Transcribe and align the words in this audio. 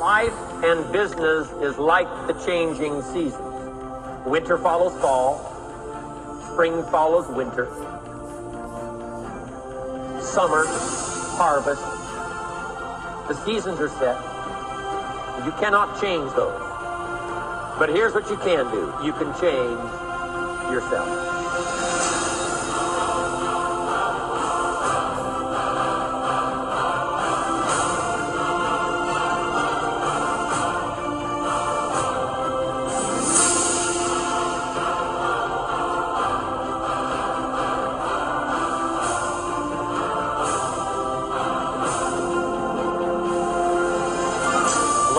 Life 0.00 0.32
and 0.64 0.90
business 0.94 1.50
is 1.60 1.76
like 1.76 2.08
the 2.26 2.32
changing 2.46 3.02
seasons. 3.02 4.24
Winter 4.24 4.56
follows 4.56 4.98
fall, 4.98 5.36
spring 6.50 6.82
follows 6.84 7.28
winter, 7.28 7.66
summer, 10.22 10.64
harvest. 11.36 11.82
The 13.28 13.34
seasons 13.44 13.78
are 13.78 13.90
set. 13.90 14.16
You 15.44 15.52
cannot 15.60 16.00
change 16.00 16.32
those. 16.32 16.58
But 17.78 17.90
here's 17.90 18.14
what 18.14 18.30
you 18.30 18.38
can 18.38 18.70
do 18.72 18.94
you 19.04 19.12
can 19.12 19.38
change 19.38 19.80
yourself. 20.72 21.49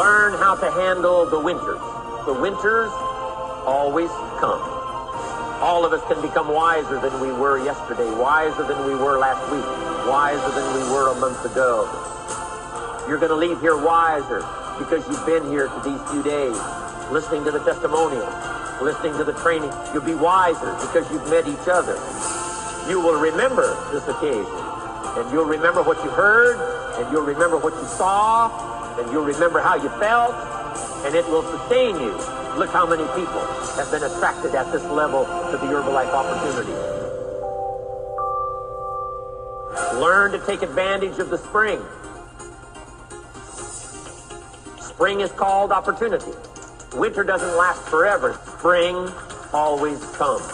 Learn 0.01 0.33
how 0.33 0.55
to 0.55 0.71
handle 0.71 1.27
the 1.27 1.39
winters. 1.39 1.77
The 2.25 2.33
winters 2.33 2.89
always 3.69 4.09
come. 4.41 4.57
All 5.61 5.85
of 5.85 5.93
us 5.93 6.01
can 6.11 6.19
become 6.23 6.47
wiser 6.47 6.99
than 6.99 7.21
we 7.21 7.31
were 7.31 7.63
yesterday, 7.63 8.09
wiser 8.17 8.63
than 8.63 8.83
we 8.87 8.95
were 8.95 9.19
last 9.19 9.45
week, 9.53 9.61
wiser 10.09 10.49
than 10.57 10.65
we 10.73 10.89
were 10.89 11.13
a 11.13 11.19
month 11.21 11.45
ago. 11.45 11.85
You're 13.07 13.19
going 13.19 13.29
to 13.29 13.35
leave 13.35 13.61
here 13.61 13.77
wiser 13.77 14.41
because 14.79 15.07
you've 15.07 15.23
been 15.27 15.45
here 15.51 15.69
for 15.69 15.87
these 15.87 16.01
few 16.09 16.23
days, 16.23 16.57
listening 17.11 17.45
to 17.45 17.51
the 17.51 17.61
testimonials, 17.63 18.33
listening 18.81 19.13
to 19.19 19.23
the 19.23 19.37
training. 19.45 19.69
You'll 19.93 20.01
be 20.01 20.15
wiser 20.15 20.73
because 20.81 21.05
you've 21.11 21.29
met 21.29 21.45
each 21.47 21.69
other. 21.69 21.93
You 22.89 22.99
will 22.99 23.21
remember 23.21 23.77
this 23.93 24.07
occasion, 24.07 24.49
and 25.21 25.29
you'll 25.29 25.45
remember 25.45 25.83
what 25.83 26.03
you 26.03 26.09
heard, 26.09 26.57
and 26.97 27.05
you'll 27.13 27.21
remember 27.21 27.59
what 27.59 27.75
you 27.75 27.85
saw, 27.85 28.49
and 28.99 29.11
you'll 29.11 29.25
remember 29.25 29.59
how 29.59 29.75
you 29.75 29.89
felt, 29.99 30.33
and 31.05 31.15
it 31.15 31.25
will 31.27 31.43
sustain 31.43 31.95
you. 31.95 32.11
Look 32.57 32.69
how 32.69 32.85
many 32.85 33.03
people 33.15 33.41
have 33.75 33.89
been 33.91 34.03
attracted 34.03 34.55
at 34.55 34.71
this 34.71 34.83
level 34.83 35.25
to 35.25 35.57
the 35.57 35.65
Herbalife 35.65 36.11
opportunity. 36.11 36.73
Learn 39.99 40.31
to 40.31 40.39
take 40.45 40.61
advantage 40.61 41.19
of 41.19 41.29
the 41.29 41.37
spring. 41.37 41.81
Spring 44.79 45.21
is 45.21 45.31
called 45.31 45.71
opportunity. 45.71 46.31
Winter 46.93 47.23
doesn't 47.23 47.55
last 47.57 47.81
forever. 47.83 48.39
Spring 48.57 49.09
always 49.53 50.03
comes. 50.17 50.47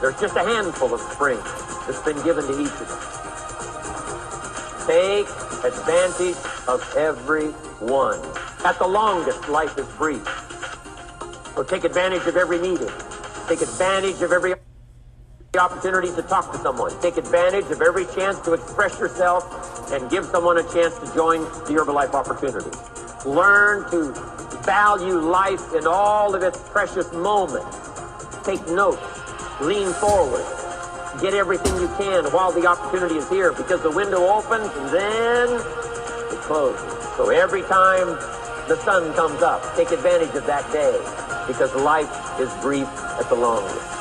There's 0.00 0.18
just 0.20 0.36
a 0.36 0.44
handful 0.44 0.94
of 0.94 1.00
spring 1.00 1.38
that's 1.86 2.00
been 2.02 2.22
given 2.24 2.46
to 2.46 2.60
each 2.60 2.68
of 2.68 2.88
us. 2.88 3.67
Take 4.88 5.28
advantage 5.64 6.40
of 6.66 6.80
every 6.96 7.48
one. 7.84 8.18
At 8.64 8.78
the 8.78 8.86
longest, 8.88 9.46
life 9.50 9.76
is 9.76 9.86
brief. 9.98 10.24
So 11.54 11.62
take 11.62 11.84
advantage 11.84 12.26
of 12.26 12.38
every 12.38 12.58
meeting. 12.58 12.88
Take 13.48 13.60
advantage 13.60 14.22
of 14.22 14.32
every 14.32 14.54
opportunity 15.60 16.08
to 16.14 16.22
talk 16.22 16.52
to 16.52 16.58
someone. 16.60 16.98
Take 17.02 17.18
advantage 17.18 17.66
of 17.66 17.82
every 17.82 18.06
chance 18.16 18.40
to 18.40 18.54
express 18.54 18.98
yourself 18.98 19.92
and 19.92 20.10
give 20.10 20.24
someone 20.24 20.56
a 20.56 20.62
chance 20.72 20.98
to 21.00 21.14
join 21.14 21.42
the 21.42 21.74
Herbalife 21.76 22.14
opportunity. 22.14 22.70
Learn 23.28 23.90
to 23.90 24.12
value 24.64 25.18
life 25.18 25.74
in 25.74 25.86
all 25.86 26.34
of 26.34 26.42
its 26.42 26.66
precious 26.70 27.12
moments. 27.12 27.76
Take 28.42 28.66
notes. 28.68 29.02
Lean 29.60 29.92
forward. 29.92 30.57
Get 31.20 31.34
everything 31.34 31.74
you 31.80 31.88
can 31.98 32.24
while 32.32 32.52
the 32.52 32.66
opportunity 32.66 33.16
is 33.16 33.28
here 33.28 33.52
because 33.52 33.82
the 33.82 33.90
window 33.90 34.24
opens 34.26 34.70
and 34.76 34.88
then 34.94 35.48
it 36.32 36.40
closes. 36.42 36.80
So 37.16 37.30
every 37.30 37.62
time 37.62 38.06
the 38.68 38.76
sun 38.84 39.12
comes 39.14 39.42
up, 39.42 39.62
take 39.74 39.90
advantage 39.90 40.34
of 40.36 40.46
that 40.46 40.70
day 40.70 40.96
because 41.48 41.74
life 41.74 42.10
is 42.38 42.52
brief 42.62 42.86
at 43.18 43.28
the 43.28 43.34
longest. 43.34 43.97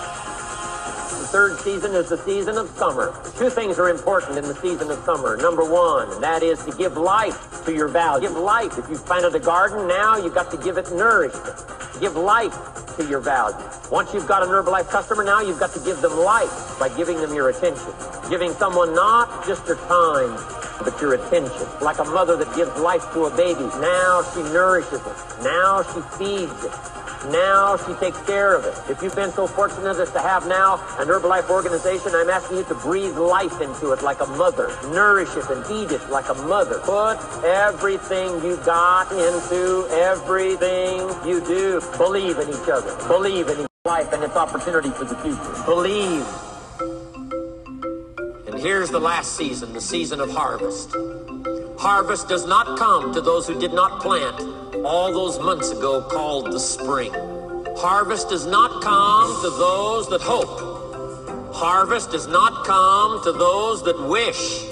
Third 1.28 1.60
season 1.60 1.94
is 1.94 2.08
the 2.08 2.18
season 2.18 2.58
of 2.58 2.70
summer. 2.70 3.14
Two 3.38 3.50
things 3.50 3.78
are 3.78 3.90
important 3.90 4.38
in 4.38 4.46
the 4.46 4.56
season 4.56 4.90
of 4.90 5.04
summer. 5.04 5.36
Number 5.36 5.64
one, 5.64 6.10
and 6.14 6.24
that 6.24 6.42
is 6.42 6.64
to 6.64 6.72
give 6.72 6.96
life 6.96 7.66
to 7.66 7.74
your 7.74 7.90
value. 7.90 8.30
Give 8.30 8.38
life. 8.38 8.78
If 8.78 8.90
you've 8.90 9.06
planted 9.06 9.36
a 9.36 9.40
garden, 9.40 9.90
now 9.90 10.16
you've 10.16 10.34
got 10.34 10.50
to 10.52 10.58
give 10.58 10.78
it 10.78 10.90
nourishment. 10.94 11.66
Give 12.00 12.16
life 12.16 12.56
to 12.96 13.06
your 13.10 13.20
value. 13.20 13.58
Once 13.92 14.14
you've 14.14 14.26
got 14.26 14.42
an 14.42 14.50
Herbalife 14.50 14.90
customer, 14.90 15.26
now 15.26 15.42
you've 15.42 15.60
got 15.60 15.74
to 15.74 15.80
give 15.82 16.00
them 16.00 16.18
life 16.18 16.80
by 16.80 16.88
giving 16.96 17.18
them 17.18 17.34
your 17.34 17.50
attention. 17.50 17.92
Giving 18.30 18.54
someone 18.54 18.96
not 18.96 19.46
just 19.46 19.66
their 19.66 19.76
time, 19.76 20.32
but 20.84 21.00
your 21.02 21.14
attention. 21.14 21.68
Like 21.82 22.00
a 22.00 22.06
mother 22.06 22.36
that 22.38 22.56
gives 22.56 22.76
life 22.80 23.04
to 23.14 23.26
a 23.26 23.36
baby. 23.36 23.66
Now 23.80 24.24
she 24.34 24.42
nourishes 24.44 25.02
it. 25.06 25.44
Now 25.44 25.84
she 25.84 26.02
feeds 26.18 26.64
it. 26.64 26.72
Now 27.32 27.78
she 27.78 27.94
takes 27.96 28.22
care 28.22 28.56
of 28.56 28.64
it. 28.64 28.76
If 28.90 29.02
you've 29.02 29.16
been 29.16 29.32
so 29.32 29.48
fortunate 29.48 29.98
as 29.98 30.12
to 30.12 30.20
have 30.20 30.48
now 30.48 30.76
an 31.00 31.08
Herbalife 31.08 31.50
organization, 31.50 32.12
I'm 32.14 32.30
asking 32.30 32.58
you 32.58 32.64
to 32.66 32.76
breathe 32.76 33.18
life 33.18 33.60
into 33.60 33.92
it 33.92 34.02
like 34.02 34.22
a 34.22 34.26
mother. 34.26 34.70
Nourish 34.94 35.36
it 35.36 35.50
and 35.50 35.66
feed 35.66 35.92
it 35.92 36.10
like 36.10 36.30
a 36.30 36.36
mother. 36.36 36.80
Put 36.80 37.18
everything 37.44 38.42
you 38.46 38.58
got 38.66 39.12
into 39.12 39.88
everything 39.92 41.00
you 41.28 41.42
do. 41.42 41.82
Believe 41.98 42.38
in 42.38 42.50
each 42.50 42.70
other. 42.70 42.96
Believe 43.08 43.50
in 43.50 43.68
life 43.86 44.14
and 44.14 44.24
its 44.24 44.36
opportunity 44.36 44.90
for 44.92 45.06
the 45.06 45.16
future. 45.18 45.64
Believe. 45.66 46.47
And 48.58 48.66
here's 48.66 48.90
the 48.90 49.00
last 49.00 49.38
season, 49.38 49.72
the 49.74 49.80
season 49.80 50.20
of 50.20 50.32
harvest. 50.32 50.92
Harvest 51.78 52.28
does 52.28 52.48
not 52.48 52.80
come 52.80 53.14
to 53.14 53.22
those 53.22 53.46
who 53.46 53.60
did 53.60 53.72
not 53.72 54.02
plant 54.02 54.42
all 54.84 55.14
those 55.14 55.38
months 55.38 55.70
ago 55.70 56.02
called 56.02 56.52
the 56.52 56.60
spring. 56.60 57.14
Harvest 57.78 58.30
does 58.30 58.48
not 58.48 58.82
come 58.82 59.30
to 59.44 59.52
those 59.52 60.10
that 60.10 60.22
hope. 60.22 61.54
Harvest 61.54 62.10
does 62.10 62.26
not 62.26 62.66
come 62.66 63.22
to 63.26 63.32
those 63.32 63.84
that 63.84 64.02
wish. 64.10 64.66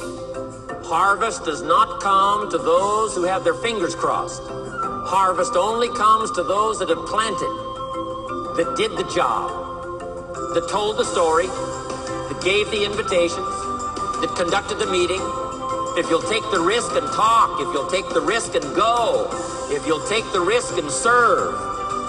Harvest 0.90 1.46
does 1.46 1.62
not 1.62 2.02
come 2.02 2.50
to 2.50 2.58
those 2.58 3.14
who 3.14 3.22
have 3.22 3.44
their 3.44 3.54
fingers 3.54 3.94
crossed. 3.94 4.42
Harvest 5.06 5.56
only 5.56 5.90
comes 5.90 6.32
to 6.32 6.42
those 6.42 6.80
that 6.80 6.90
have 6.90 7.06
planted, 7.06 7.54
that 8.58 8.74
did 8.78 8.94
the 8.98 9.08
job, 9.14 9.52
that 10.56 10.68
told 10.72 10.98
the 10.98 11.06
story, 11.06 11.46
that 11.46 12.42
gave 12.44 12.72
the 12.72 12.84
invitations, 12.84 13.65
that 14.26 14.36
conducted 14.36 14.80
the 14.80 14.90
meeting, 14.90 15.22
if 16.02 16.10
you'll 16.10 16.26
take 16.26 16.42
the 16.50 16.60
risk 16.60 16.98
and 16.98 17.06
talk, 17.14 17.62
if 17.62 17.70
you'll 17.74 17.90
take 17.94 18.10
the 18.10 18.22
risk 18.22 18.56
and 18.56 18.66
go, 18.74 19.30
if 19.70 19.86
you'll 19.86 20.02
take 20.10 20.26
the 20.34 20.42
risk 20.42 20.78
and 20.82 20.90
serve, 20.90 21.54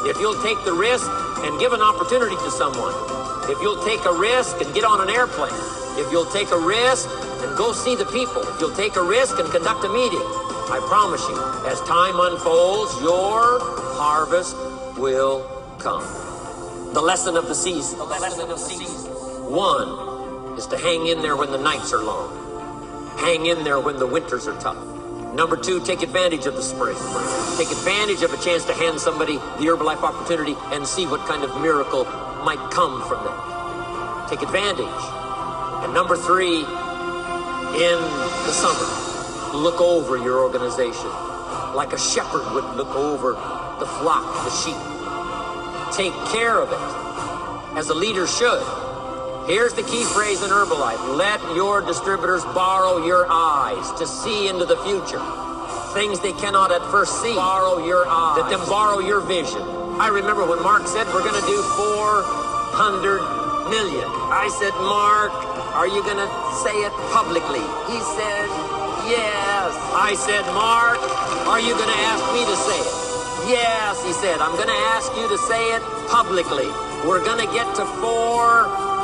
if 0.08 0.16
you'll 0.16 0.40
take 0.40 0.56
the 0.64 0.72
risk 0.72 1.04
and 1.44 1.60
give 1.60 1.72
an 1.76 1.82
opportunity 1.82 2.36
to 2.36 2.50
someone, 2.50 2.94
if 3.52 3.60
you'll 3.60 3.84
take 3.84 4.00
a 4.06 4.16
risk 4.16 4.56
and 4.64 4.72
get 4.72 4.84
on 4.84 5.04
an 5.04 5.12
airplane, 5.12 5.52
if 6.00 6.08
you'll 6.10 6.30
take 6.32 6.50
a 6.52 6.58
risk 6.58 7.04
and 7.44 7.52
go 7.56 7.72
see 7.72 7.94
the 7.94 8.08
people, 8.08 8.40
if 8.48 8.60
you'll 8.60 8.76
take 8.76 8.96
a 8.96 9.04
risk 9.04 9.36
and 9.38 9.48
conduct 9.52 9.84
a 9.84 9.92
meeting, 9.92 10.24
I 10.72 10.80
promise 10.88 11.20
you, 11.28 11.36
as 11.68 11.80
time 11.84 12.16
unfolds, 12.16 12.96
your 13.04 13.60
harvest 13.92 14.56
will 14.96 15.44
come. 15.78 16.02
The 16.94 17.02
lesson 17.02 17.36
of 17.36 17.46
the 17.46 17.54
season. 17.54 17.98
The 17.98 18.04
lesson 18.06 18.40
of 18.40 18.48
the 18.48 18.56
season. 18.56 19.12
One 19.52 20.15
is 20.56 20.66
to 20.68 20.78
hang 20.78 21.06
in 21.06 21.22
there 21.22 21.36
when 21.36 21.50
the 21.50 21.58
nights 21.58 21.92
are 21.92 22.02
long. 22.02 23.16
Hang 23.18 23.46
in 23.46 23.64
there 23.64 23.80
when 23.80 23.96
the 23.96 24.06
winters 24.06 24.46
are 24.46 24.58
tough. 24.60 24.76
Number 25.34 25.56
two, 25.56 25.84
take 25.84 26.02
advantage 26.02 26.46
of 26.46 26.54
the 26.54 26.62
spring. 26.62 26.96
Take 27.56 27.70
advantage 27.70 28.22
of 28.22 28.32
a 28.32 28.42
chance 28.42 28.64
to 28.66 28.72
hand 28.72 29.00
somebody 29.00 29.34
the 29.34 29.66
Herbalife 29.66 30.02
opportunity 30.02 30.56
and 30.72 30.86
see 30.86 31.06
what 31.06 31.26
kind 31.26 31.44
of 31.44 31.60
miracle 31.60 32.04
might 32.44 32.70
come 32.70 33.06
from 33.06 33.24
that. 33.24 34.28
Take 34.30 34.42
advantage. 34.42 35.02
And 35.84 35.92
number 35.92 36.16
three, 36.16 36.58
in 36.58 37.98
the 38.00 38.52
summer, 38.52 39.56
look 39.56 39.80
over 39.80 40.16
your 40.16 40.42
organization 40.42 41.10
like 41.74 41.92
a 41.92 41.98
shepherd 41.98 42.42
would 42.54 42.64
look 42.76 42.94
over 42.96 43.32
the 43.78 43.86
flock, 43.86 44.24
the 44.44 44.50
sheep. 44.50 44.76
Take 45.92 46.14
care 46.32 46.58
of 46.58 46.72
it 46.72 47.78
as 47.78 47.90
a 47.90 47.94
leader 47.94 48.26
should. 48.26 48.85
Here's 49.46 49.74
the 49.74 49.86
key 49.86 50.02
phrase 50.02 50.42
in 50.42 50.50
Herbalife. 50.50 50.98
Let 51.14 51.38
your 51.54 51.80
distributors 51.80 52.42
borrow 52.50 53.06
your 53.06 53.30
eyes 53.30 53.86
to 53.94 54.04
see 54.04 54.48
into 54.48 54.66
the 54.66 54.74
future. 54.82 55.22
Things 55.94 56.18
they 56.18 56.34
cannot 56.34 56.74
at 56.74 56.82
first 56.90 57.22
see. 57.22 57.32
Borrow 57.32 57.78
your 57.86 58.10
eyes. 58.10 58.42
Let 58.42 58.50
them 58.50 58.66
borrow 58.66 58.98
your 58.98 59.22
vision. 59.22 59.62
I 60.02 60.10
remember 60.10 60.42
when 60.42 60.58
Mark 60.66 60.90
said 60.90 61.06
we're 61.14 61.22
going 61.22 61.38
to 61.38 61.46
do 61.46 61.62
400 61.62 63.70
million. 63.70 64.10
I 64.34 64.50
said, 64.50 64.74
Mark, 64.82 65.30
are 65.78 65.86
you 65.86 66.02
going 66.02 66.18
to 66.18 66.30
say 66.66 66.82
it 66.82 66.90
publicly? 67.14 67.62
He 67.86 68.02
said, 68.18 68.50
yes. 69.06 69.70
I 69.94 70.18
said, 70.18 70.42
Mark, 70.58 70.98
are 71.46 71.62
you 71.62 71.70
going 71.78 71.94
to 71.94 72.02
ask 72.10 72.26
me 72.34 72.42
to 72.50 72.56
say 72.66 72.82
it? 72.82 72.94
Yes, 73.46 74.02
he 74.02 74.10
said, 74.10 74.42
I'm 74.42 74.58
going 74.58 74.74
to 74.74 74.82
ask 74.90 75.06
you 75.14 75.30
to 75.30 75.38
say 75.46 75.70
it 75.70 75.86
publicly. 76.10 76.66
We're 77.06 77.22
going 77.22 77.38
to 77.38 77.46
get 77.54 77.70
to 77.78 77.86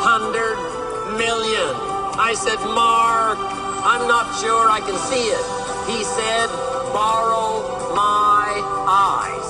400 0.03 1.15
million. 1.15 1.71
I 2.19 2.35
said, 2.35 2.59
Mark, 2.75 3.39
I'm 3.87 4.09
not 4.11 4.35
sure 4.43 4.67
I 4.67 4.83
can 4.83 4.99
see 4.99 5.31
it. 5.31 5.47
He 5.87 6.03
said, 6.03 6.51
borrow 6.91 7.63
my 7.95 8.51
eyes. 8.83 9.47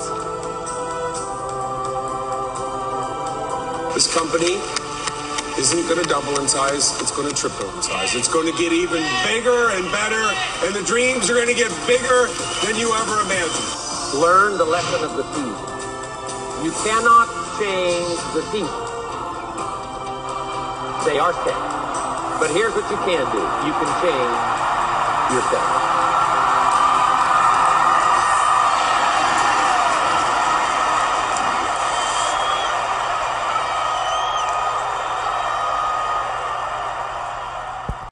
This 3.95 4.05
company 4.13 4.61
isn't 5.57 5.89
going 5.89 5.97
to 5.97 6.07
double 6.07 6.37
in 6.39 6.47
size, 6.47 7.01
it's 7.01 7.09
going 7.09 7.33
to 7.33 7.35
triple 7.35 7.65
in 7.73 7.81
size. 7.81 8.13
It's 8.13 8.29
going 8.29 8.45
to 8.45 8.55
get 8.55 8.71
even 8.71 9.01
bigger 9.25 9.73
and 9.73 9.89
better, 9.89 10.21
and 10.69 10.75
the 10.75 10.85
dreams 10.85 11.31
are 11.31 11.33
going 11.33 11.49
to 11.49 11.57
get 11.57 11.73
bigger 11.89 12.29
than 12.61 12.77
you 12.77 12.93
ever 12.93 13.25
imagined. 13.25 14.21
Learn 14.21 14.59
the 14.61 14.69
lesson 14.69 15.01
of 15.01 15.17
the 15.17 15.25
season. 15.33 15.65
You 16.61 16.71
cannot 16.85 17.25
change 17.57 18.21
the 18.37 18.45
season. 18.53 18.92
They 21.05 21.19
are 21.19 21.33
set. 21.33 21.59
But 22.39 22.51
here's 22.51 22.73
what 22.73 22.89
you 22.89 22.97
can 22.97 23.29
do. 23.31 23.43
You 23.67 23.73
can 23.73 23.91
change 24.01 25.35
yourself. 25.35 26.02